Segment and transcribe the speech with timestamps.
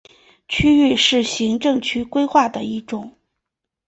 [0.47, 3.15] 区域是行政区划的一种。